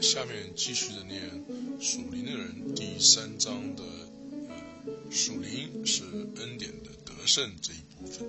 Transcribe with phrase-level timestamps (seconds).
[0.00, 1.44] 下面继续的念
[1.80, 3.82] 属灵的人第三章的
[4.48, 6.02] 呃属灵是
[6.36, 8.28] 恩典的得胜这一部分。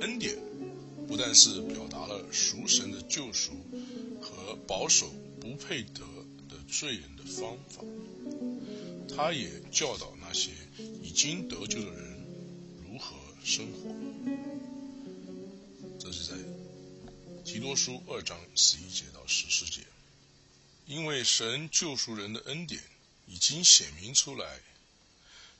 [0.00, 0.36] 恩典
[1.08, 3.52] 不但是表达了赎神的救赎
[4.20, 5.06] 和保守
[5.40, 6.00] 不配得
[6.48, 7.82] 的罪人的方法，
[9.14, 10.50] 他也教导那些
[11.02, 12.26] 已经得救的人
[12.84, 13.94] 如何生活。
[15.98, 16.36] 这是在
[17.56, 19.80] 提多书二章十一节到十四节，
[20.84, 22.82] 因为神救赎人的恩典
[23.26, 24.60] 已经显明出来，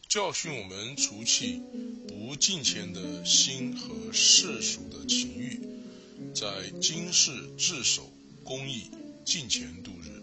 [0.07, 1.59] 教训我们除去
[2.07, 5.59] 不敬虔的心和世俗的情欲，
[6.35, 8.13] 在今世自守
[8.45, 8.91] 公义、
[9.25, 10.23] 敬虔度日，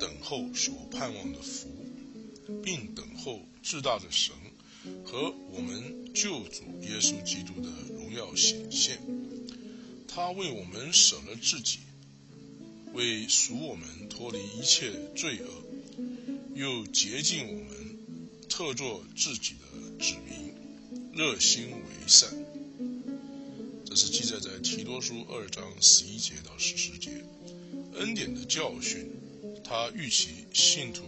[0.00, 1.68] 等候所盼望的福，
[2.64, 4.34] 并等候至大的神
[5.04, 9.17] 和我们救主耶稣基督的荣耀显现。
[10.18, 11.78] 他为我们舍了自己，
[12.92, 15.48] 为赎我们脱离一切罪恶，
[16.56, 17.98] 又洁净我们，
[18.48, 20.52] 特作自己的子民，
[21.12, 22.30] 热心为善。
[23.86, 27.24] 这是记载在提多书二章十一节到十四节。
[27.94, 29.08] 恩典的教训，
[29.62, 31.04] 他预期信徒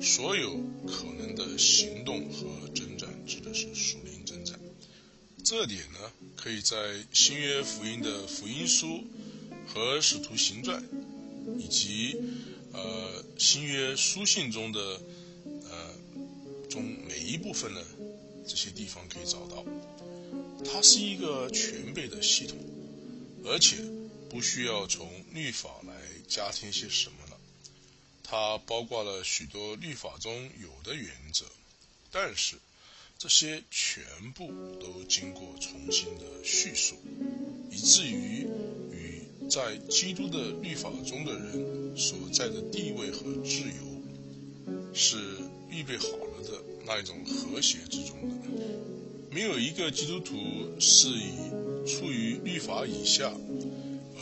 [0.00, 0.56] 所有
[0.86, 4.58] 可能的行动和征战，指的是属灵征战。
[5.50, 5.98] 这点呢？
[6.36, 9.02] 可以在新约福音的福音书
[9.66, 10.80] 和使徒行传，
[11.58, 12.16] 以及
[12.72, 14.80] 呃新约书信中的
[15.68, 15.92] 呃
[16.70, 17.84] 中每一部分呢
[18.46, 19.64] 这些地方可以找到。
[20.64, 22.56] 它是一个全备的系统，
[23.44, 23.78] 而且
[24.28, 25.92] 不需要从律法来
[26.28, 27.36] 加添些什么了。
[28.22, 31.44] 它包括了许多律法中有的原则，
[32.12, 32.54] 但是。
[33.20, 34.02] 这些全
[34.34, 34.48] 部
[34.80, 36.94] 都经过重新的叙述，
[37.70, 38.46] 以至于
[38.90, 45.18] 与在基督的律法中的人所在的地位和自由，是
[45.68, 48.34] 预备好了的那一种和谐之中的。
[49.30, 51.50] 没有一个基督徒是以
[51.86, 53.30] 处于律法以下，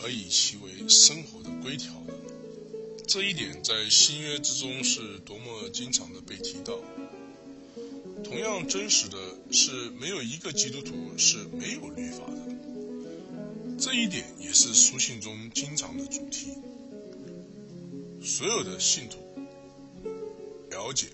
[0.03, 2.13] 而以其为生活的规条的。
[3.07, 6.77] 这一点在新约之中是多么经常的被提到。
[8.23, 9.17] 同样真实的
[9.51, 12.37] 是，没有一个基督徒是没有律法的。
[13.79, 16.53] 这一点也是书信中经常的主题。
[18.21, 19.17] 所有的信徒
[20.69, 21.07] 了解，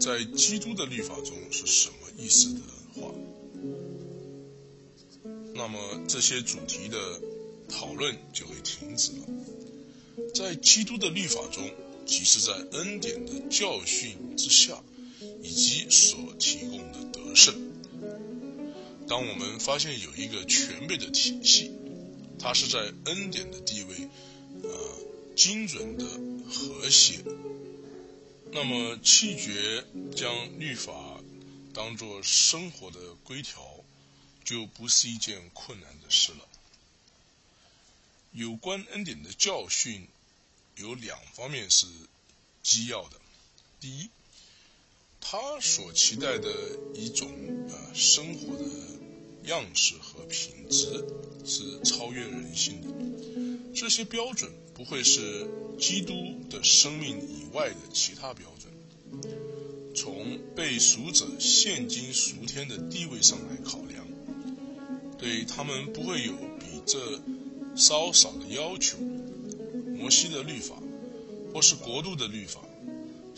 [0.00, 2.60] 在基督的律法中是什么意思的
[2.94, 3.10] 话，
[5.54, 5.78] 那么
[6.08, 6.98] 这些主题的
[7.68, 9.28] 讨论就会停止了。
[10.34, 11.70] 在基督的律法中，
[12.04, 14.82] 即是在恩典的教训之下。
[15.42, 17.54] 以及所提供的得胜。
[19.08, 21.72] 当我们发现有一个全备的体系，
[22.38, 24.08] 它是在恩典的地位，
[24.62, 24.98] 呃，
[25.34, 26.04] 精准的
[26.48, 27.24] 和谐，
[28.52, 29.84] 那么弃绝
[30.14, 31.20] 将律法
[31.74, 33.62] 当做生活的规条，
[34.44, 36.48] 就不是一件困难的事了。
[38.32, 40.06] 有关恩典的教训
[40.76, 41.86] 有两方面是
[42.62, 43.16] 基要的，
[43.80, 44.08] 第一。
[45.20, 46.50] 他所期待的
[46.94, 47.28] 一种
[47.68, 48.64] 呃生活的
[49.44, 51.04] 样式和品质
[51.44, 52.88] 是超越人性的，
[53.74, 55.46] 这些标准不会是
[55.78, 56.14] 基督
[56.48, 58.72] 的生命以外的其他标准。
[59.94, 64.06] 从被赎者现今赎天的地位上来考量，
[65.18, 67.20] 对他们不会有比这
[67.76, 68.98] 稍少的要求。
[68.98, 70.76] 摩西的律法，
[71.52, 72.60] 或是国度的律法。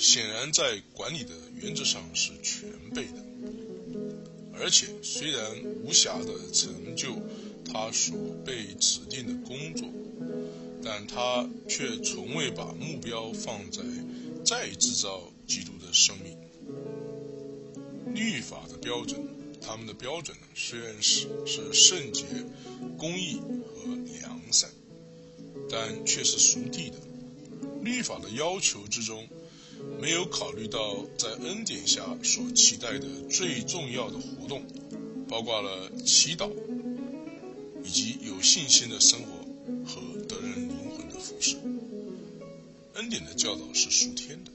[0.03, 3.25] 显然，在管理的原则上是全备的，
[4.53, 7.15] 而且虽然无暇的成就
[7.65, 9.89] 他所被指定的工作，
[10.83, 13.81] 但他却从未把目标放在
[14.45, 16.37] 再制造基督的生命。
[18.13, 19.25] 律法的标准，
[19.61, 22.25] 他们的标准呢，虽然是是圣洁、
[22.99, 24.69] 公义和良善，
[25.71, 26.97] 但却是属地的。
[27.83, 29.29] 律法的要求之中。
[30.01, 34.65] 没有考虑到在恩典下所期待的最重要的活动，
[35.29, 36.51] 包括了祈祷，
[37.85, 39.29] 以及有信心的生活
[39.85, 41.57] 和得人灵魂的服饰。
[42.95, 44.51] 恩典的教导是属天的，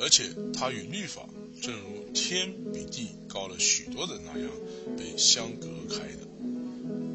[0.00, 1.28] 而且它与律法，
[1.60, 4.50] 正如天比地高了许多的那样，
[4.96, 6.26] 被相隔开的。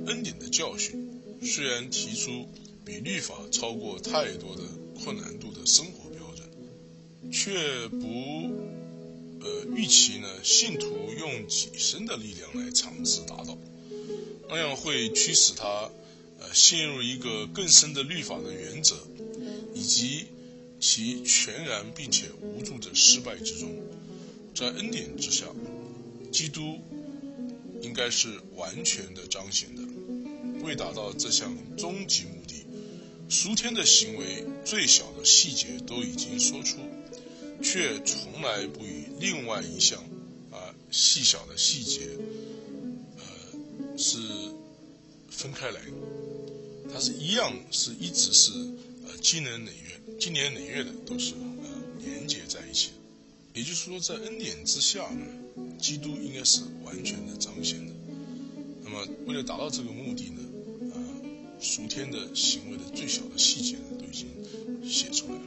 [0.05, 2.47] 恩典的教训虽然提出
[2.85, 4.61] 比律法超过太多的
[5.03, 5.96] 困难度的生活。
[7.31, 8.05] 却不，
[9.41, 13.57] 呃，预期呢，信徒用己身的力量来尝试达到，
[14.49, 15.89] 那样会驱使他，
[16.39, 18.95] 呃，陷入一个更深的律法的原则，
[19.73, 20.27] 以及
[20.79, 23.71] 其全然并且无助的失败之中，
[24.55, 25.45] 在恩典之下，
[26.31, 26.79] 基督
[27.81, 29.83] 应该是完全的彰显的。
[30.63, 32.65] 为达到这项终极目的，
[33.29, 36.77] 赎天的行为最小的细节都已经说出，
[37.61, 40.03] 却从来不与另外一项
[40.51, 42.01] 啊细小的细节，
[43.17, 44.17] 呃是
[45.29, 45.81] 分开来，
[46.91, 48.51] 它是一样是一直是
[49.05, 51.69] 呃经年累月、经年累月的都是呃
[51.99, 53.59] 连接在一起的。
[53.59, 55.25] 也就是说，在恩典之下呢，
[55.79, 57.93] 基督应该是完全的彰显的。
[58.83, 60.41] 那么，为了达到这个目的呢？
[61.59, 64.27] 属天的行为的最小的细节呢，都已经
[64.87, 65.41] 写出来了，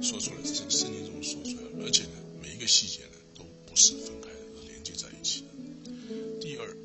[0.00, 2.10] 说出来，在圣经中说出来，而且呢，
[2.40, 5.46] 每一个细节呢，都不是分开的，是连接在一起的。
[6.40, 6.76] 第二，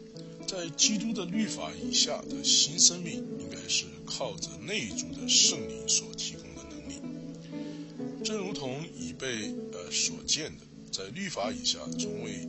[0.47, 8.23] 在基督的律法以下的新生命，应该是靠着内住的圣灵所提供的能力。
[8.23, 12.47] 正如同已被呃所见的，在律法以下从未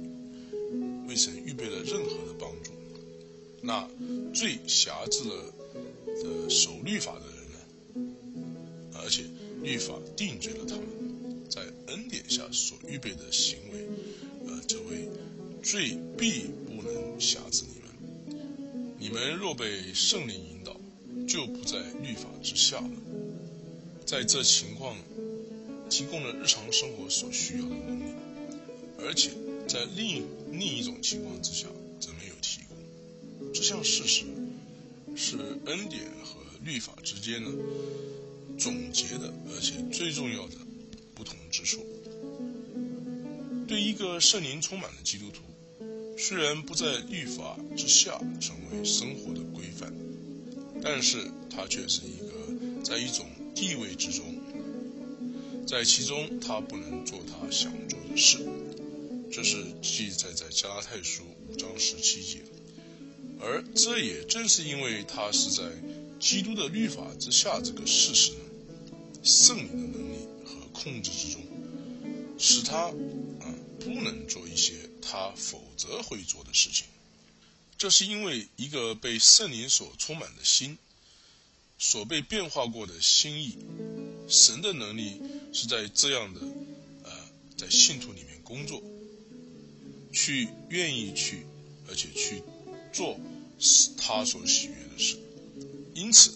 [1.08, 2.73] 未曾预备了任何的帮助，
[3.61, 3.88] 那
[4.32, 5.55] 最狭制了。
[6.23, 7.25] 的守律法的，
[9.62, 10.87] 律法定罪了他们，
[11.49, 13.87] 在恩典下所预备的行为，
[14.47, 15.09] 呃，这为
[15.62, 18.37] 罪必不能辖制你们。
[18.99, 20.81] 你们若被圣灵引导，
[21.26, 22.91] 就不在律法之下了。
[24.05, 24.97] 在这情况，
[25.88, 28.05] 提供了日常生活所需要的能力，
[28.99, 29.31] 而且
[29.69, 31.69] 在另另一种情况之下，
[32.00, 33.53] 则没有提供。
[33.53, 34.25] 这项事实。
[35.15, 37.50] 是恩典和律法之间呢
[38.59, 40.57] 总结的，而且最重要的
[41.15, 41.85] 不同之处。
[43.67, 45.41] 对一个圣灵充满的基督徒，
[46.19, 49.93] 虽然不在律法之下成为生活的规范，
[50.83, 54.25] 但是他却是一个在一种地位之中，
[55.67, 58.39] 在其中他不能做他想做的事。
[59.31, 62.43] 这是记载在加拉太书五章十七节。
[63.41, 65.65] 而这也正是因为他是在
[66.23, 68.39] 基督的律法之下这个事实呢，
[69.25, 71.43] 圣灵的能力和控制之中，
[72.39, 72.91] 使他
[73.41, 76.87] 啊不能做一些他否则会做的事情。
[77.77, 80.79] 这是因为一个被圣灵所充满的心，
[81.77, 83.59] 所被变化过的心意，
[84.29, 85.21] 神的能力
[85.53, 86.41] 是在这样的
[87.03, 87.11] 呃
[87.57, 88.81] 在信徒里面工作，
[90.13, 91.45] 去愿意去，
[91.89, 92.45] 而且去
[92.93, 93.19] 做。
[93.97, 95.17] 他所喜悦的事，
[95.94, 96.33] 因此，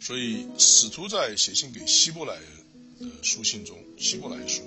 [0.00, 4.62] 所以使徒在写信给希伯来人的书信中，希伯来书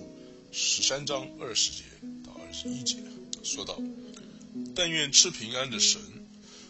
[0.52, 1.84] 十三章二十节
[2.26, 2.98] 到二十一节
[3.44, 3.82] 说道
[4.74, 6.00] ：“但愿赐平安的神，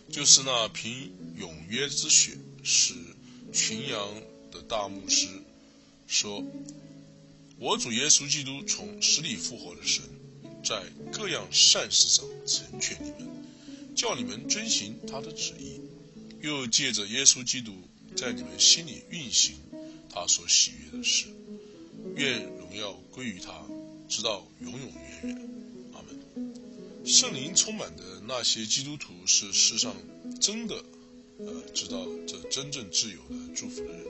[0.09, 2.95] 就是那凭永约之血使
[3.51, 4.21] 群羊
[4.51, 5.27] 的大牧师，
[6.07, 6.43] 说：
[7.59, 10.03] 我主耶稣基督从死里复活的神，
[10.63, 13.33] 在各样善事上成全你们。”
[13.95, 15.79] 叫你们遵行他的旨意，
[16.43, 17.71] 又借着耶稣基督
[18.17, 19.55] 在你们心里运行
[20.09, 21.27] 他所喜悦的事，
[22.17, 23.65] 愿荣耀归于他，
[24.09, 25.49] 直到永永远远。
[25.93, 27.05] 阿门。
[27.05, 29.95] 圣灵充满的那些基督徒是世上
[30.41, 30.83] 真的，
[31.39, 34.05] 呃，知道这真正自由的祝福的人。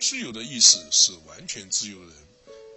[0.00, 2.14] 自由的意思是完全自由的人，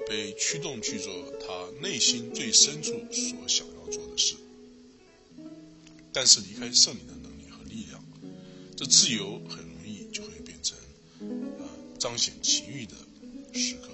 [0.08, 4.36] 被驱动去做他内心最深处所想要做的事。
[6.14, 7.21] 但是离开圣灵的，
[8.82, 10.76] 这自由很容易就会变成，
[11.20, 11.70] 呃，
[12.00, 12.96] 彰显情欲的
[13.54, 13.90] 时刻。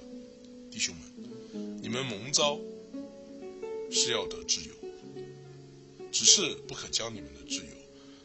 [0.70, 2.58] 弟兄们，你们蒙召
[3.90, 4.74] 是要得自由，
[6.10, 7.72] 只是不可将你们的自由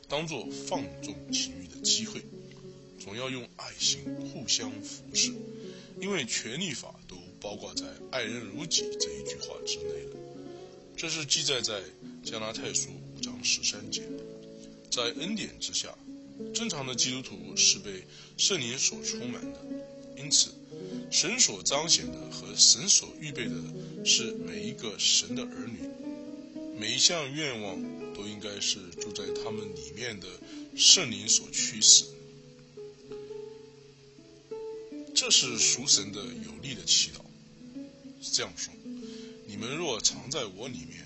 [0.07, 2.21] 当做放纵情欲的机会，
[2.97, 3.99] 总要用爱心
[4.31, 5.33] 互相服侍，
[5.99, 10.15] 因为全律法都包括在“爱人如己”这一句话之内了。
[10.95, 11.83] 这是记载在
[12.23, 12.87] 加拉太书。
[13.17, 14.01] 五章十三节，
[14.89, 15.93] 在恩典之下，
[16.53, 18.03] 正常的基督徒是被
[18.37, 19.59] 圣灵所充满的，
[20.17, 20.51] 因此，
[21.11, 23.53] 神所彰显的和神所预备的，
[24.05, 25.89] 是每一个神的儿女，
[26.79, 27.81] 每一项愿望
[28.13, 30.27] 都应该是住在他们里面的
[30.75, 32.05] 圣灵所驱使。
[35.15, 37.21] 这是属神的有力的祈祷，
[38.21, 38.73] 是这样说：
[39.47, 41.03] 你们若藏在我里面。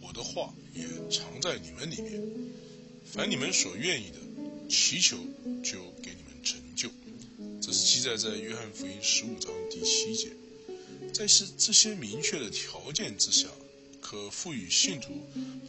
[0.00, 2.22] 我的话也藏在你们里面，
[3.04, 4.16] 凡你们所愿意的，
[4.68, 5.16] 祈求
[5.62, 6.90] 就给你们成就。
[7.60, 10.30] 这是记载在约翰福音十五章第七节。
[11.12, 13.48] 在是这些明确的条件之下，
[14.00, 15.10] 可赋予信徒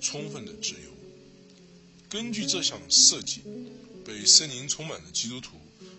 [0.02, 0.92] 充分的自由。
[2.10, 3.42] 根据这项设计，
[4.04, 5.52] 被圣灵充满的基督徒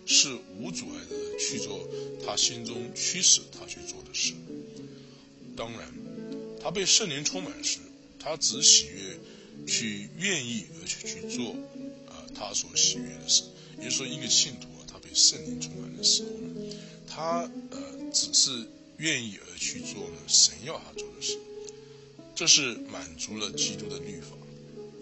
[0.05, 1.87] 是无阻碍的去做
[2.25, 4.33] 他心中驱使他去做的事。
[5.55, 5.93] 当然，
[6.61, 7.79] 他被圣灵充满时，
[8.19, 9.19] 他只喜悦
[9.65, 11.55] 去愿意而且去做
[12.47, 13.43] 他所喜悦的事。
[13.77, 16.75] 也就是说，一个信徒啊，他被圣灵充满的时候呢，
[17.07, 18.67] 他呃只是
[18.97, 21.37] 愿意而去做呢神要他做的事。
[22.35, 24.35] 这是满足了基督的律法，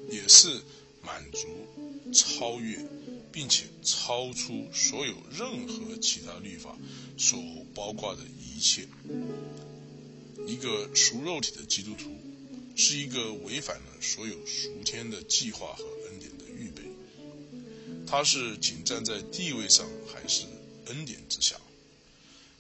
[0.10, 0.62] 也是
[1.02, 1.48] 满足、
[2.14, 2.78] 超越，
[3.32, 6.78] 并且超出所有任何其他律法
[7.18, 7.40] 所
[7.74, 8.88] 包括的一切。
[10.48, 12.10] 一个属肉体的基督徒，
[12.76, 15.99] 是一个违反了所有属天的计划和。
[18.10, 20.46] 他是仅站在地位上，还是
[20.88, 21.56] 恩典之下？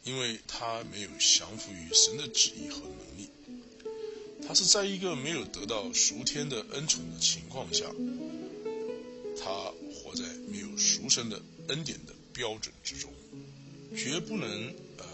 [0.03, 3.29] 因为他没有降服于神的旨意和能力。
[4.47, 7.85] 他是在一个没有得到赎天的恩宠的情况下，
[9.37, 13.11] 他活在没有赎神的恩典的标准之中，
[13.95, 15.05] 绝不能呃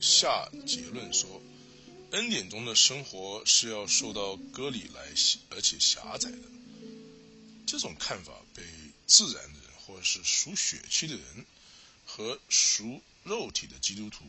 [0.00, 1.40] 下结论说，
[2.12, 5.02] 恩典中的生活是要受到割礼来
[5.50, 6.38] 而且狭窄的。
[7.66, 8.32] 这种看法
[9.08, 11.24] 自然的人或者是属血气的人
[12.04, 14.22] 和属肉体的基督徒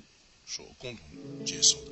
[0.48, 1.92] 所共同接受的。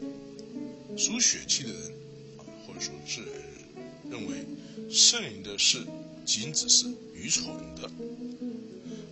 [0.98, 1.91] 属血气的人
[2.38, 4.46] 啊，或者说自然人，认为
[4.89, 5.86] 圣灵的事
[6.25, 7.89] 仅只是愚蠢的；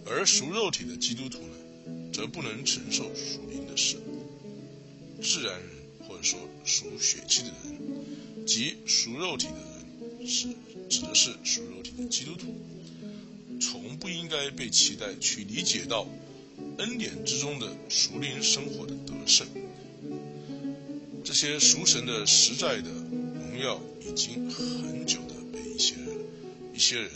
[0.06, 3.98] 而属肉体的基督徒呢，则不能承受属灵的事。
[5.22, 5.70] 自然人
[6.08, 10.48] 或者说属血气的人，即属肉体的人，是
[10.90, 12.56] 指的是属肉体的基督徒，
[13.96, 16.08] 不应该被期待去理解到
[16.78, 19.48] 恩典之中的熟灵生活的得胜。
[21.24, 25.96] 这些熟神的实在的荣耀，已经很久的被一些、
[26.74, 27.10] 一些人，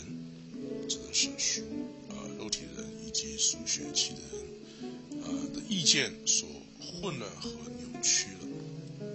[0.88, 1.62] 指的是属
[2.08, 6.48] 啊肉体的人以及属血气的人啊的意见所
[6.80, 9.06] 混乱和扭曲了。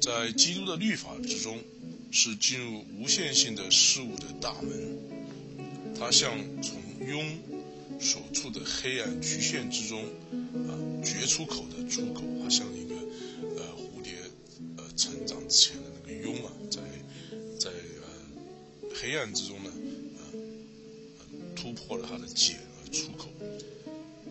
[0.00, 1.62] 在基督的律法之中，
[2.10, 5.11] 是进入无限性的事物的大门。
[6.02, 7.24] 它像从庸
[8.00, 12.96] 所处的黑暗曲线之中啊掘出口的出口，它像一个
[13.56, 14.14] 呃蝴蝶
[14.76, 14.84] 呃。
[14.96, 16.80] 成长之前的那个蛹啊，在
[17.56, 19.72] 在呃黑暗之中呢，
[20.18, 20.38] 呃
[21.54, 23.28] 突破了它的茧而出口，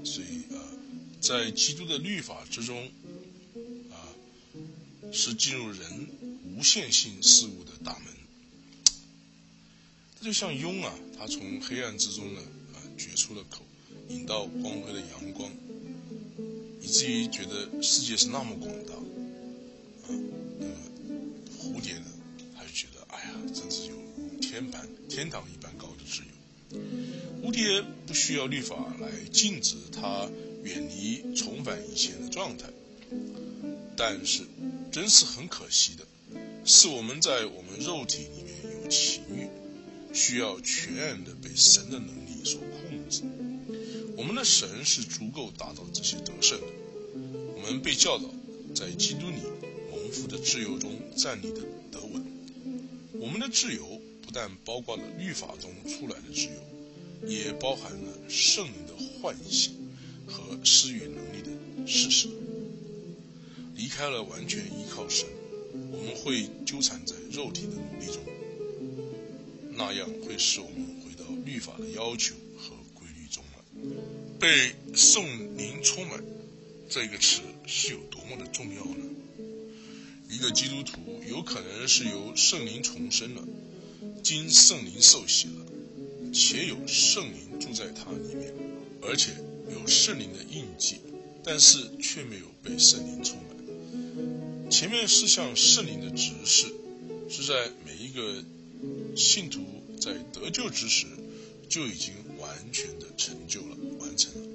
[0.04, 0.60] 所以啊，
[1.22, 2.92] 在基督的律法之中
[3.90, 3.96] 啊，
[5.14, 6.10] 是进入人
[6.44, 8.14] 无限性事物的大门。
[10.22, 12.42] 它就像蛹啊，它从黑暗之中呢
[12.76, 13.66] 啊掘出了口，
[14.08, 15.52] 引到光辉的阳光，
[16.80, 18.94] 以至于觉得世界是那么广大。
[20.60, 20.74] 那么
[21.60, 22.06] 蝴蝶呢，
[22.56, 23.96] 他就觉得，哎呀，真是有
[24.40, 26.80] 天般天堂一般高的自由，
[27.42, 30.30] 蝴蝶不需要律法来禁止它
[30.64, 32.68] 远离重返以前的状态。
[33.98, 34.44] 但是，
[34.92, 36.06] 真是很可惜的，
[36.64, 39.48] 是我们在我们肉体里面有情欲，
[40.14, 43.24] 需要全然的被神的能力所控制。
[44.18, 46.68] 我们的神是足够达到这些得胜的。
[47.56, 48.30] 我们被教导
[48.76, 49.38] 在基督里
[49.92, 52.26] 蒙福的自由中站立的得稳。
[53.14, 54.02] 我们的自由。
[54.24, 59.74] 不但包括了律法中出来的自由，也包含了圣灵的唤醒
[60.26, 61.52] 和施予能力的
[61.86, 62.30] 事实。
[63.76, 65.28] 离开了完全依靠神，
[65.92, 68.24] 我们会纠缠在肉体的努力中，
[69.82, 73.66] 那样会使我们回到律法的要求和规律中了。
[74.40, 75.24] 被圣
[75.58, 76.24] 灵充满
[76.88, 79.06] 这个词是有多么的重要呢？
[80.30, 83.42] 一个基督徒有可能是由圣灵重生了。
[84.24, 85.66] 经圣灵受洗了，
[86.32, 88.54] 且有圣灵住在他里面，
[89.02, 89.32] 而且
[89.72, 90.98] 有圣灵的印记，
[91.44, 94.70] 但是却没有被圣灵充满。
[94.70, 96.68] 前面是向圣灵的指示，
[97.28, 98.44] 是在每一个
[99.16, 99.62] 信徒
[100.00, 101.08] 在得救之时
[101.70, 104.48] 就已经完全的成就了、完成了，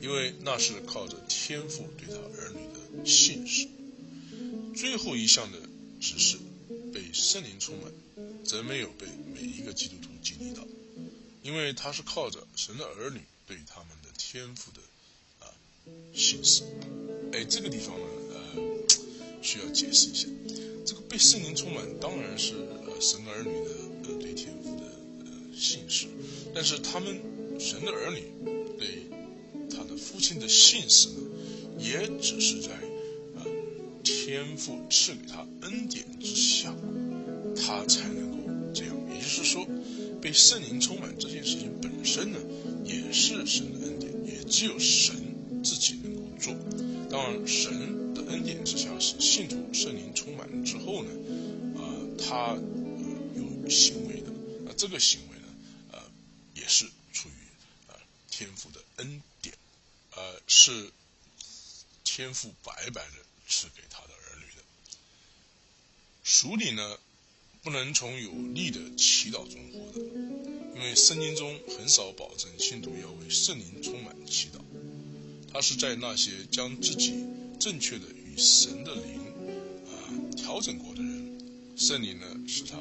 [0.00, 3.68] 因为那是靠着天父对他儿女的信使。
[4.74, 5.58] 最后一项的
[6.00, 6.38] 指示
[6.92, 7.92] 被圣灵充满。
[8.44, 10.62] 则没有被每一个基督徒经历到，
[11.42, 14.80] 因为他是靠着神的儿女对他们的天赋的
[15.40, 15.48] 啊
[16.12, 16.62] 信使。
[17.32, 20.28] 哎，这个地方呢，呃，需要解释一下。
[20.84, 22.52] 这个被圣灵充满，当然是
[23.00, 23.70] 神儿女的
[24.04, 24.82] 呃对天父的
[25.20, 26.06] 呃信使，
[26.54, 27.20] 但是他们
[27.58, 28.22] 神的儿女
[28.78, 29.06] 对
[29.70, 31.20] 他的父亲的信使呢，
[31.78, 32.70] 也只是在
[33.36, 33.46] 啊
[34.02, 36.74] 天赋赐给他恩典之下，
[37.56, 38.34] 他才能够。
[38.76, 39.64] 这样，也就是说，
[40.20, 42.40] 被圣灵充满这件事情本身呢，
[42.84, 45.14] 也是神的恩典，也只有神
[45.62, 46.52] 自己能够做。
[47.08, 51.10] 当然，神的恩典之下，是信徒圣灵充满了之后呢，
[51.76, 51.86] 啊，
[52.18, 52.58] 他
[53.68, 54.30] 行为的，
[54.64, 55.48] 那这个行为呢，
[55.92, 56.02] 呃，
[56.54, 57.32] 也是出于
[57.88, 57.94] 呃
[58.30, 59.54] 天赋的恩典，
[60.12, 60.90] 呃，是
[62.04, 63.16] 天赋白白的
[63.48, 64.62] 赐给他的儿女的。
[66.22, 66.98] 属灵呢？
[67.62, 69.98] 不能从有力的祈祷中获得，
[70.74, 74.60] 因为圣经中很少保证信徒要为圣灵充满祈祷。
[75.50, 77.14] 他是在那些将自己
[77.58, 79.18] 正确的与神的灵
[79.88, 79.96] 啊
[80.36, 82.76] 调整过的人，圣灵呢使他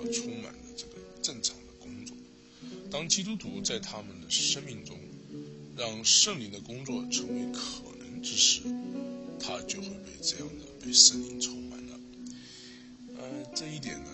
[0.00, 0.92] 能够得到充满了这个
[1.22, 2.16] 正常的工作。
[2.90, 4.98] 当基督徒在他们的生命中
[5.76, 8.62] 让圣灵的工作成为可能之时，
[9.38, 11.98] 他就会被这样的被圣灵充满了。
[13.54, 14.10] 这一点呢，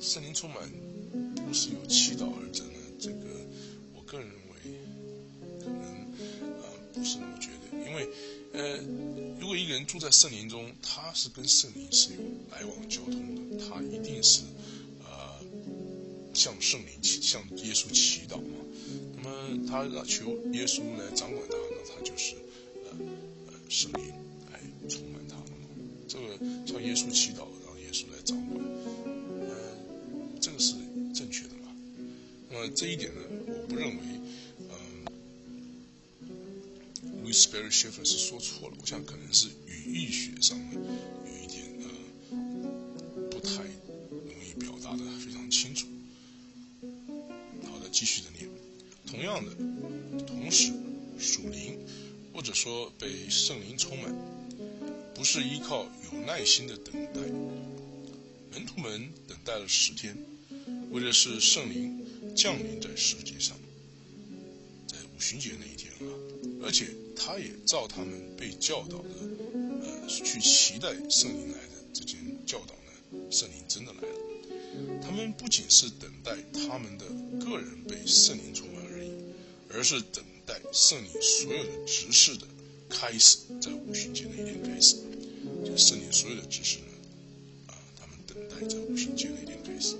[0.00, 0.68] 圣灵充满
[1.36, 2.74] 不是由祈祷而成的。
[2.98, 3.16] 这个
[3.94, 4.54] 我个人认为，
[5.60, 5.82] 可能
[6.60, 7.78] 啊不是那么绝对。
[7.86, 8.08] 因为
[8.52, 8.78] 呃，
[9.40, 12.20] 如果一个人住在圣灵中，他是跟圣灵是有
[12.50, 14.42] 来往交通的，他一定是
[16.38, 18.64] 向圣灵祈向耶稣祈祷嘛。
[19.16, 22.36] 那么他求耶稣来掌管他，那他就是
[22.84, 22.96] 呃
[23.48, 24.12] 呃圣灵
[24.52, 25.66] 来充满他了嘛。
[26.06, 27.46] 这个向耶稣祈祷。
[27.66, 28.64] 让耶稣来掌管，
[29.48, 29.50] 呃，
[30.40, 30.74] 这个是
[31.14, 31.72] 正确的嘛？
[32.50, 34.02] 那么这一点呢，我不认为，
[34.68, 34.70] 嗯
[37.24, 38.76] ，Louis Berry s h e f f e r 是说错了。
[38.80, 40.80] 我想可能是语义学上呢
[52.48, 54.10] 或者说被圣灵充满，
[55.14, 57.20] 不是依靠有耐心的等待。
[58.50, 60.16] 门徒们等待了十天，
[60.90, 62.02] 为的是圣灵
[62.34, 63.54] 降临在世界上，
[64.86, 66.08] 在五旬节那一天啊，
[66.64, 69.10] 而且他也照他们被教导的，
[69.82, 75.00] 呃，去期待圣灵来的这件教导呢，圣灵真的来了。
[75.02, 77.04] 他们不仅是等待他们的
[77.44, 79.12] 个人被圣灵充满而已，
[79.70, 82.46] 而是等在圣灵所有的执事的
[82.88, 84.96] 开始，在五旬节那一天开始，
[85.62, 86.86] 就圣灵所有的执事呢，
[87.66, 88.66] 啊，他们等待。
[88.66, 89.96] 在五旬节那天开始，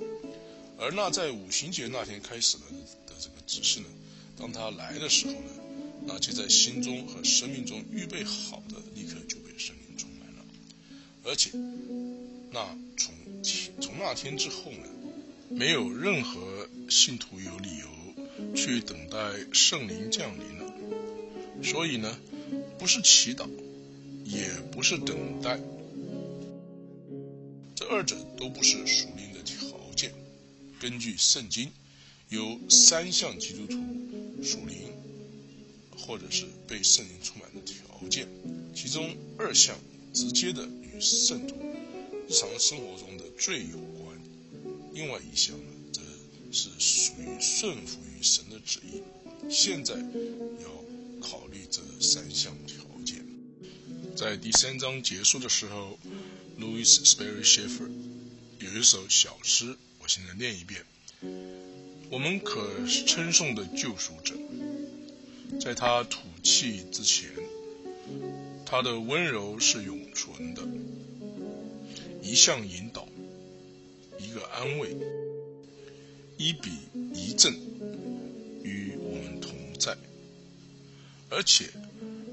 [0.78, 2.64] 而那在五旬节那天开始的
[3.06, 3.86] 的这个指示呢，
[4.38, 5.50] 当他来的时候呢，
[6.06, 10.42] 那就在心中和生命中预备好的，立刻就被圣灵充满了。
[11.24, 11.50] 而且，
[12.50, 13.14] 那从
[13.82, 14.88] 从那天之后呢，
[15.50, 17.86] 没有任何信徒有理由
[18.54, 19.16] 去等待
[19.52, 20.74] 圣灵降临了。
[21.62, 22.18] 所以呢，
[22.78, 23.48] 不是祈祷，
[24.24, 25.60] 也不是等待。
[27.74, 30.12] 这二者都不是属灵的条件。
[30.80, 31.70] 根据圣经，
[32.28, 33.74] 有三项基督徒
[34.42, 34.92] 属灵
[35.96, 38.28] 或者是被圣灵充满的条件，
[38.74, 39.76] 其中二项
[40.12, 41.56] 直接的与圣徒
[42.28, 44.16] 日常生活中的罪有关，
[44.92, 45.72] 另外一项呢，
[46.52, 49.02] 是属于顺服于神的旨意。
[49.50, 53.24] 现在要考虑这三项条件。
[54.16, 55.98] 在第三章结束的时候。
[56.60, 57.88] Louis Sperry Schaeffer
[58.58, 60.84] 有一首小诗，我现在念一遍。
[62.10, 64.34] 我们可称颂的救赎者，
[65.60, 67.30] 在他吐气之前，
[68.66, 70.66] 他的温柔是永存的，
[72.24, 73.06] 一项引导，
[74.18, 74.96] 一个安慰，
[76.38, 76.70] 一笔
[77.12, 77.52] 一阵，
[78.62, 79.98] 与我们同在，
[81.28, 81.70] 而且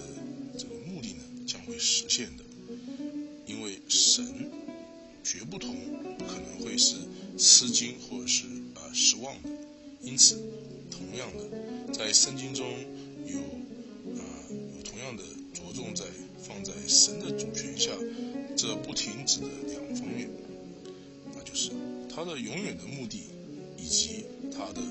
[0.60, 2.43] 这个目的呢将会实现的，
[3.45, 4.51] 因为神
[5.30, 5.76] 绝不同
[6.20, 6.96] 可能会是
[7.38, 9.50] 吃惊或者是啊失望的，
[10.02, 10.40] 因此
[10.90, 12.66] 同样的在圣经中
[13.26, 13.38] 有
[14.16, 16.06] 啊有同样的着重在
[16.42, 17.92] 放在神的主权下
[18.56, 20.30] 这不停止的两方面。
[21.36, 21.72] 那就是
[22.10, 23.24] 他的永远的目的，
[23.78, 24.82] 以及他的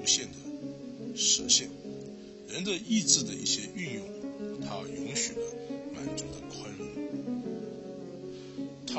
[0.00, 1.68] 无限的实现，
[2.48, 4.06] 人的意志的一些运用，
[4.60, 5.42] 它允许了
[5.92, 6.89] 满足的宽容。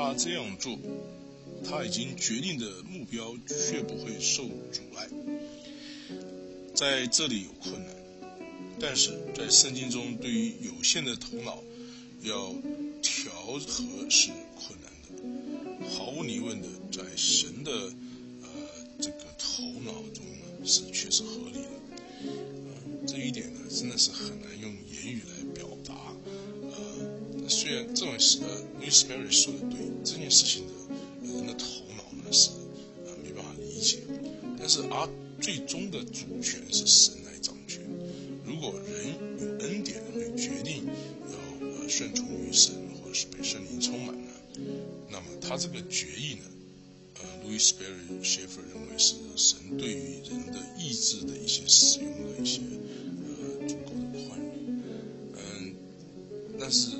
[0.02, 0.76] 他这样做，
[1.64, 5.08] 他已经决定的目标却不会受阻碍。
[6.74, 7.94] 在这里有困难，
[8.80, 11.62] 但是在圣经中，对于有限的头脑
[12.22, 12.52] 要
[13.00, 13.32] 调
[13.64, 16.66] 和是困难的，毫无疑问的。
[16.90, 18.48] 在神的呃
[18.98, 21.68] 这个头脑中呢，是确实合理的。
[22.24, 25.94] 呃，这一点呢，真的是很难用言语来表达。
[26.64, 30.72] 呃，虽然这种事，呃，Louis Perry 说的对，这件事情的
[31.26, 32.50] 人的头脑呢是
[33.06, 33.98] 呃没办法理解，
[34.58, 35.08] 但是而
[35.40, 37.80] 最终的主权是神来掌权。
[38.44, 44.30] 如果人有恩典，会决定要呃顺从于神，或者是被圣灵充满了，
[45.10, 46.44] 那么他这个决议呢
[47.44, 54.82] ？Louis Perry s h a f e r 认为是神对于人的意志的一些使用的一些呃足够的宽容，
[55.34, 55.74] 嗯，
[56.58, 56.90] 但是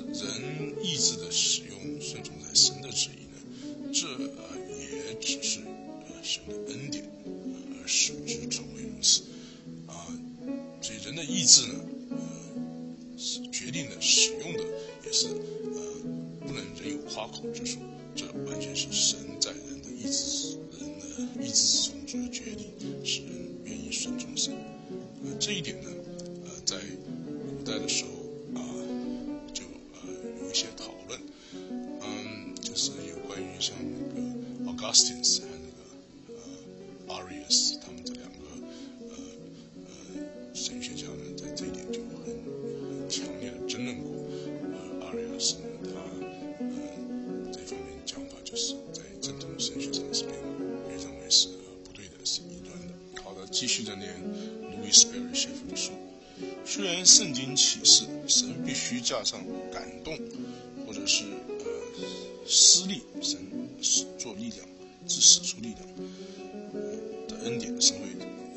[54.13, 55.91] 继续的念 Louis Perry Schaeffer 的书。
[56.65, 60.17] 虽然圣经启示神必须加上感动，
[60.85, 61.65] 或者是呃
[62.45, 63.39] 施力，神
[64.17, 64.67] 做力量，
[65.07, 65.87] 是使出力量
[67.27, 68.07] 的恩典，神会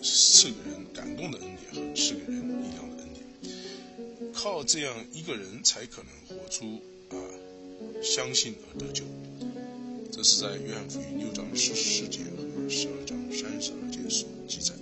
[0.02, 4.32] 赐给人感动的恩典和赐给人力量的恩典。
[4.32, 7.16] 靠这样一个人才可能活出啊
[8.02, 9.04] 相信而得救。
[10.10, 14.72] 这是在约翰福音六章十四节和十二章三十二节所记载，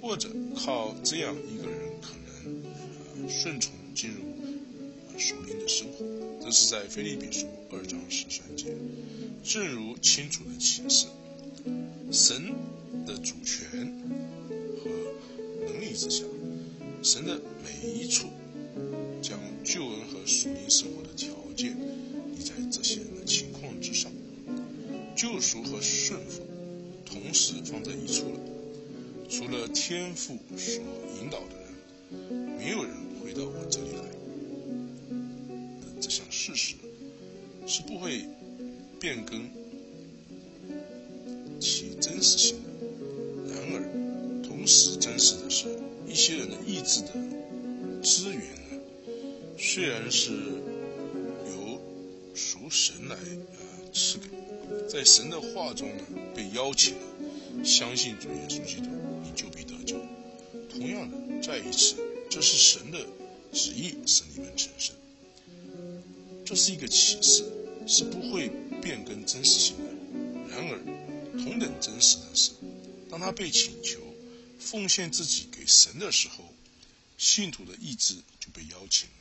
[0.00, 6.04] 或者靠这样一个人可能顺从进入属灵的生活，
[6.42, 8.74] 这是在腓立比书二章十三节。
[9.44, 11.06] 正如清楚的启示，
[12.10, 12.52] 神
[13.06, 13.92] 的主权
[14.82, 14.90] 和
[15.66, 16.24] 能力之下，
[17.02, 18.28] 神的每一处
[19.20, 24.10] 将救恩和属灵生活的条件立在这些人的情况之上。
[25.14, 26.40] 救赎和顺服
[27.04, 28.39] 同时放在一处了。
[29.40, 30.84] 除了天赋所
[31.18, 34.04] 引导的人，没有人会到我这里来。
[35.98, 36.74] 这项事实
[37.66, 38.26] 是不会
[39.00, 39.48] 变更
[41.58, 43.54] 其真实性的。
[43.54, 45.68] 然而，同时真实的是，
[46.06, 47.14] 一些人的意志的
[48.02, 48.78] 资源呢，
[49.56, 51.80] 虽然是由
[52.34, 54.28] 属神来呃赐给。
[54.86, 58.90] 在神的话中呢，被邀请了，相信主耶稣基督，
[60.80, 61.94] 同样的，再一次，
[62.30, 62.98] 这是神的
[63.52, 64.96] 旨意，使你们成圣。
[66.46, 67.44] 这是一个启示，
[67.86, 69.84] 是不会变更真实性的。
[70.48, 70.80] 然而，
[71.44, 72.52] 同等真实的是，
[73.10, 74.00] 当他被请求
[74.58, 76.50] 奉献自己给神的时候，
[77.18, 79.14] 信徒的意志就被邀请了。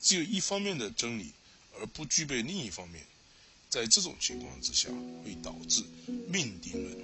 [0.00, 1.32] 只有一方面的真理，
[1.80, 3.02] 而不具备另一方面。
[3.68, 4.88] 在这种情况之下，
[5.24, 5.82] 会导致
[6.28, 6.96] 命定论，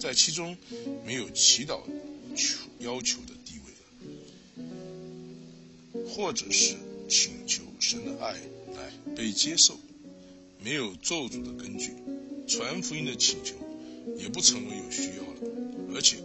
[0.00, 0.58] 在其中
[1.06, 1.80] 没有祈祷
[2.34, 3.72] 求要求的地位
[5.94, 6.76] 了，或者是
[7.08, 8.32] 请求神的爱
[8.74, 9.78] 来被接受，
[10.62, 11.94] 没有咒诅的根据，
[12.46, 13.54] 传福音的请求
[14.18, 15.40] 也不成为有需要了，
[15.94, 16.18] 而且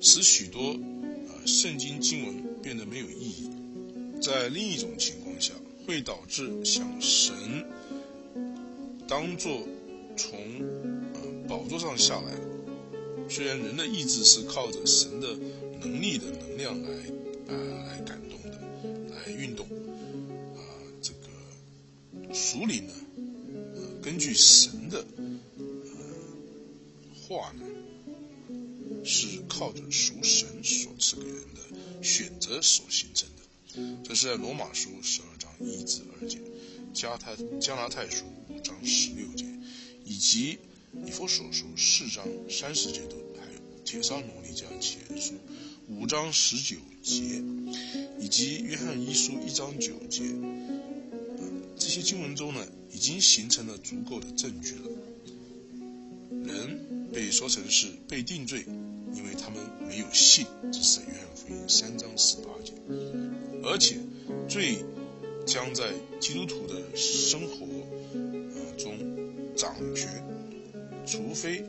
[0.00, 3.50] 使许多啊圣经经文变得没有意义。
[4.20, 5.54] 在另一种情况下，
[5.86, 7.34] 会导致想神。
[9.06, 9.66] 当做
[10.18, 10.38] 从
[11.14, 12.32] 呃宝座上下来
[13.28, 15.36] 虽然人的意志是靠着神的
[15.80, 16.88] 能力的能量来
[17.46, 18.58] 呃来感动的，
[19.14, 19.66] 来运动
[20.56, 20.60] 啊，
[21.02, 22.92] 这个属灵呢，
[23.76, 25.64] 呃，根据神的呃
[27.20, 27.64] 话呢，
[29.04, 34.02] 是靠着属神所赐给人的选择所形成的。
[34.02, 36.38] 这是在罗马书十二章一至二节，
[36.94, 39.44] 加太加拿太书五章十六节，
[40.04, 40.58] 以及。
[41.06, 45.34] 以佛所书四章三十节都还有铁砂奴隶加前书
[45.88, 47.42] 五章十九节，
[48.20, 50.22] 以及约翰一书一章九节，
[51.78, 54.90] 这些经文中呢，已经形成了足够的证据了。
[56.30, 58.64] 人被说成是被定罪，
[59.14, 62.72] 因为他们没有信，这是约翰福音三章十八节，
[63.64, 63.96] 而且
[64.48, 64.84] 罪
[65.46, 67.66] 将在基督徒的生活
[68.54, 68.94] 呃中
[69.56, 70.27] 掌权。
[71.08, 71.60] 除非，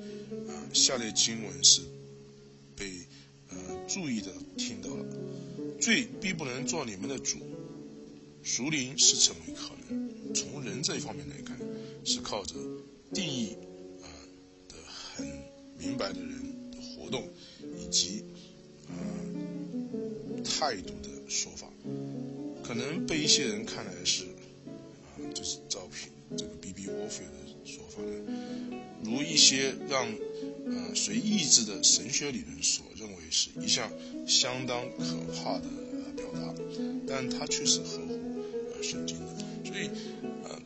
[0.49, 1.81] 啊，下列经文是
[2.75, 2.91] 被
[3.49, 5.05] 呃注意的听到了，
[5.79, 7.37] 罪必不能做你们的主，
[8.43, 10.09] 属灵是成为可能。
[10.33, 11.57] 从人这一方面来看，
[12.03, 12.55] 是靠着
[13.13, 13.55] 定义
[14.01, 14.05] 啊
[14.67, 15.25] 的很
[15.77, 17.27] 明白的人的活动
[17.77, 18.25] 以及
[18.87, 18.93] 啊
[20.43, 21.71] 态度的说法，
[22.61, 28.58] 可能被一些人看来是啊就是照片这个 B B O F 的说法呢。
[29.03, 30.07] 如一些让
[30.65, 33.91] 呃随意志的神学理论所认为是一项
[34.27, 35.65] 相当可怕的
[36.15, 36.53] 表达，
[37.07, 38.13] 但它却是合乎
[38.75, 39.25] 呃圣经的。
[39.65, 39.89] 所以
[40.43, 40.59] 呃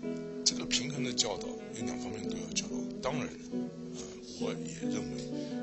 [0.44, 2.76] 这个平衡的教导有两方面都要教导。
[3.02, 4.02] 当然呃
[4.40, 5.18] 我也认为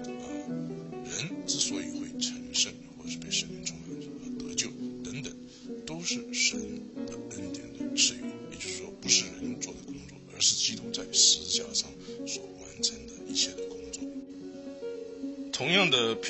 [0.06, 0.22] 呃
[1.04, 1.69] 人之所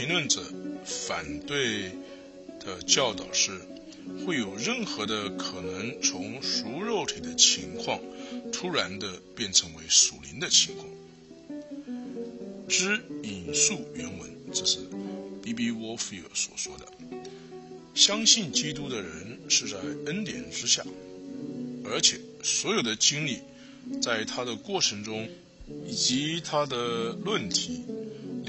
[0.00, 0.42] 评论者
[0.86, 1.90] 反对
[2.58, 3.60] 的教导是，
[4.24, 8.00] 会有任何的可能从属肉体的情况，
[8.50, 10.88] 突然的变成为属灵的情况。
[12.66, 14.78] 之引述原文，这是
[15.42, 15.70] B.B.
[15.70, 16.86] Warfield 所说的：
[17.94, 20.82] 相信基督的人是在恩典之下，
[21.84, 23.40] 而且所有的经历，
[24.00, 25.28] 在他的过程中。
[25.86, 27.84] 以及他的论题，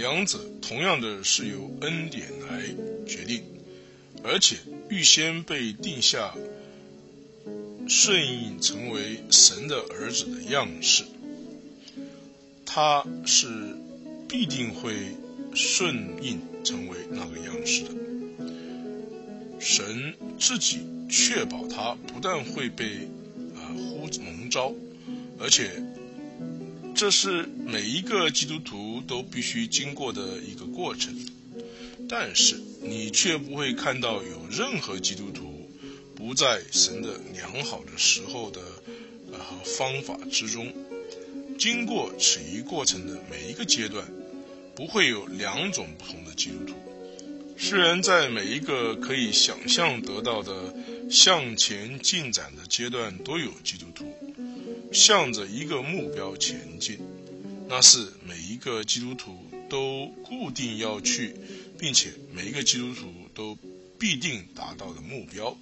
[0.02, 2.64] 两者同样的是由恩典来
[3.06, 3.44] 决定，
[4.24, 4.56] 而且
[4.90, 6.34] 预先被定下
[7.88, 11.04] 顺应成为神的儿子的样式，
[12.66, 13.48] 他是
[14.28, 14.96] 必定会
[15.54, 17.92] 顺应成为那个样式的。
[19.60, 20.80] 神自己
[21.12, 23.08] 确保他不但会被
[23.56, 24.74] 啊呼蒙召，
[25.40, 25.70] 而且。
[26.94, 31.16] 这是每一个基督徒都必须经过的一个过程，
[32.08, 35.70] 但是你却不会看到有任何基督徒
[36.16, 38.62] 不在神的良好的时候的
[39.32, 40.74] 呃方法之中，
[41.58, 44.06] 经过此一过程的每一个阶段，
[44.76, 46.74] 不会有两种不同的基督徒。
[47.58, 50.74] 虽然在每一个可以想象得到的
[51.10, 54.06] 向前进展的阶段都有基督徒。
[54.92, 57.00] 向着一个目标前进，
[57.72, 61.34] 那是每一个基督徒都固定要去，
[61.80, 63.58] 并且每一个基督徒都
[63.98, 65.58] 必定达到的目标。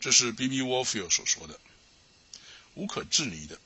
[0.00, 0.62] 这是 B.B.
[0.62, 1.60] Warfield 所说的，
[2.72, 3.58] 无可置疑的。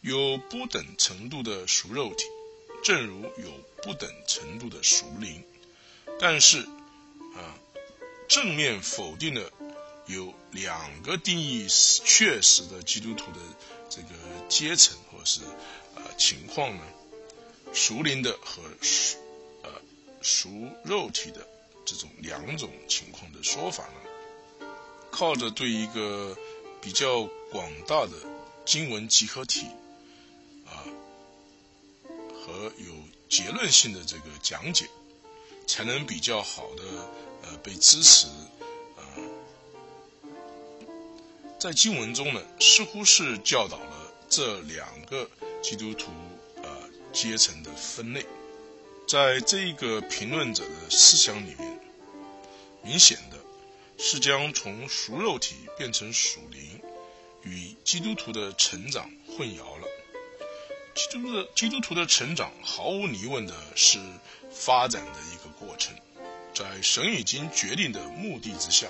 [0.00, 2.24] 有不等程度的熟肉体，
[2.82, 3.52] 正如有
[3.84, 5.44] 不等程度的熟灵。
[6.18, 6.58] 但是，
[7.36, 7.54] 啊，
[8.28, 9.52] 正面否定的。
[10.06, 13.38] 有两个定义是确实的基督徒的
[13.88, 14.08] 这个
[14.48, 15.40] 阶层或是
[15.94, 16.82] 呃情况呢，
[17.72, 19.18] 熟灵的和熟
[19.62, 19.70] 呃
[20.20, 20.50] 熟
[20.84, 21.46] 肉体的
[21.84, 24.66] 这种两种情况的说法呢，
[25.10, 26.36] 靠着对一个
[26.80, 28.12] 比较广大的
[28.64, 29.66] 经文集合体
[30.66, 30.82] 啊
[32.34, 32.94] 和有
[33.28, 34.88] 结论性的这个讲解，
[35.66, 36.82] 才能比较好的
[37.42, 38.26] 呃被支持。
[41.60, 45.28] 在经文中呢，似乎是教导了这两个
[45.62, 46.10] 基督徒
[46.56, 48.24] 呃阶层的分类，
[49.06, 51.80] 在这一个评论者的思想里面，
[52.82, 53.36] 明显的
[53.98, 56.80] 是将从属肉体变成属灵，
[57.42, 59.86] 与基督徒的成长混淆了。
[60.94, 63.98] 基督的基督徒的成长毫无疑问的是
[64.50, 65.94] 发展的一个过程，
[66.54, 68.88] 在神已经决定的目的之下，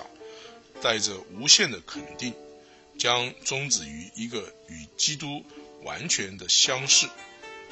[0.81, 2.33] 带着无限的肯定。
[3.01, 5.43] 将终止于一个与基督
[5.81, 7.09] 完全的相似，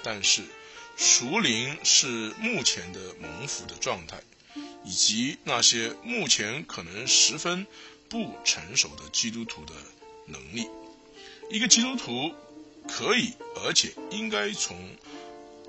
[0.02, 0.42] 但是
[0.98, 2.08] 属灵是
[2.40, 4.24] 目前的蒙福的状态，
[4.84, 7.68] 以及那些目前可能十分
[8.10, 9.74] 不成熟的基督徒的
[10.26, 10.68] 能力。
[11.52, 12.34] 一个基督徒
[12.88, 14.76] 可以，而且应该从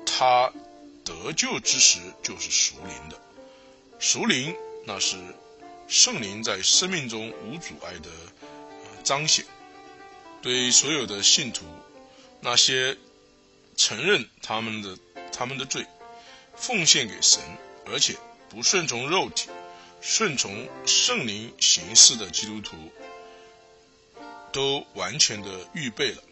[0.06, 0.50] 他
[1.04, 3.20] 得救之时就是属灵的。
[3.98, 5.18] 属灵那是
[5.86, 8.08] 圣灵在生命中无阻碍的
[9.02, 9.44] 彰显。
[10.42, 11.66] 对所有的信徒，
[12.40, 12.96] 那些
[13.76, 14.98] 承认他们的
[15.32, 15.86] 他们的罪，
[16.56, 17.42] 奉献给神，
[17.86, 18.16] 而且
[18.48, 19.50] 不顺从肉体，
[20.00, 22.76] 顺从圣灵行事的基督徒，
[24.50, 26.22] 都完全的预备了。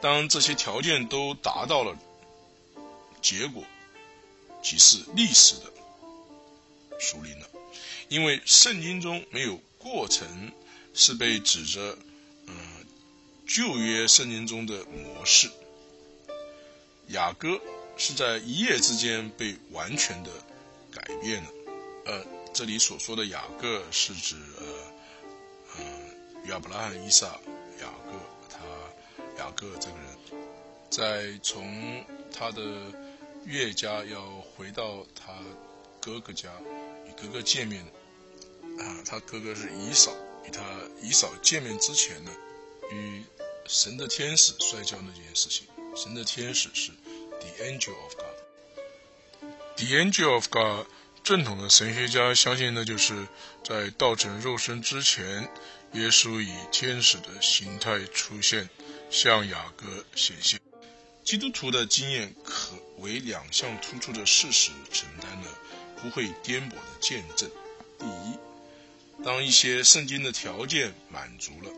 [0.00, 1.96] 当这些条件都达到了，
[3.20, 3.62] 结果
[4.60, 5.72] 即是历史的
[6.98, 7.46] 属灵了，
[8.08, 10.52] 因为圣经中没有过程。
[10.94, 11.96] 是被指着，
[12.48, 12.54] 嗯，
[13.46, 15.50] 旧约圣经中的模式。
[17.08, 17.58] 雅各
[17.96, 20.30] 是在一夜之间被完全的
[20.90, 21.48] 改变了。
[22.04, 24.66] 呃，这里所说的雅各是指呃，
[25.78, 27.40] 嗯，亚伯拉罕、伊萨、
[27.80, 28.12] 雅各，
[28.50, 28.58] 他
[29.42, 30.44] 雅各这个人，
[30.90, 32.60] 在从他的
[33.46, 35.32] 岳家要回到他
[36.02, 36.50] 哥哥家
[37.06, 37.82] 与哥哥见面，
[38.82, 40.12] 啊，他哥哥是以扫。
[40.44, 40.60] 与他
[41.00, 42.32] 以扫见面之前呢，
[42.90, 43.22] 与
[43.68, 45.68] 神的天使摔跤那件事情。
[45.94, 46.90] 神的天使是
[47.38, 49.46] the angel of God。
[49.76, 50.88] the angel of God，
[51.22, 53.28] 正统的神学家相信那就是
[53.62, 55.48] 在道成肉身之前，
[55.92, 58.68] 耶稣以天使的形态出现，
[59.08, 60.60] 向雅各显现。
[61.22, 65.58] 基督徒的经验可为两项突出的事实承担了
[66.02, 67.48] 不会颠簸的见证。
[67.96, 68.36] 第一。
[69.24, 71.70] 当一些圣经的条件满足了，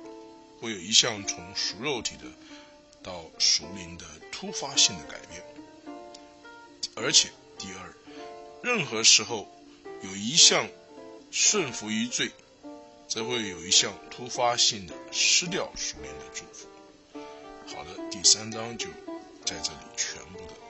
[0.61, 2.25] 会有一项从熟肉体的
[3.03, 5.45] 到熟灵的突发性的改变。
[6.97, 7.29] 而且，
[7.59, 7.95] 第二，
[8.63, 9.47] 任何时候
[10.03, 10.69] 有一项
[11.31, 12.31] 顺服于罪，
[13.09, 16.67] 则会有一项突发性的失掉熟灵的祝福。
[17.67, 18.89] 好的，第三章就
[19.45, 20.64] 在这里全部的。